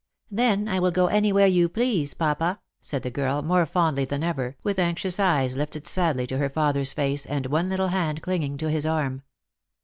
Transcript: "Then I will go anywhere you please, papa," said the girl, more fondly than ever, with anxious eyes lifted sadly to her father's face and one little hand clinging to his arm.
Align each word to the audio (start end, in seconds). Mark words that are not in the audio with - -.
"Then 0.31 0.67
I 0.67 0.79
will 0.79 0.89
go 0.89 1.05
anywhere 1.05 1.45
you 1.45 1.69
please, 1.69 2.15
papa," 2.15 2.59
said 2.81 3.03
the 3.03 3.11
girl, 3.11 3.43
more 3.43 3.67
fondly 3.67 4.03
than 4.03 4.23
ever, 4.23 4.57
with 4.63 4.79
anxious 4.79 5.19
eyes 5.19 5.55
lifted 5.55 5.85
sadly 5.85 6.25
to 6.25 6.39
her 6.39 6.49
father's 6.49 6.91
face 6.91 7.23
and 7.27 7.45
one 7.45 7.69
little 7.69 7.89
hand 7.89 8.23
clinging 8.23 8.57
to 8.57 8.69
his 8.71 8.87
arm. 8.87 9.21